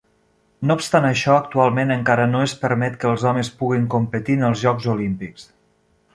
No 0.69 0.77
obstant 0.77 1.03
això, 1.09 1.35
actualment 1.41 1.95
encara 1.97 2.25
no 2.31 2.41
es 2.47 2.57
permet 2.65 2.97
que 3.05 3.11
els 3.11 3.27
homes 3.33 3.53
puguin 3.61 3.87
competir 3.97 4.39
en 4.41 4.49
els 4.53 4.65
Jocs 4.65 4.91
Olímpics. 4.97 5.47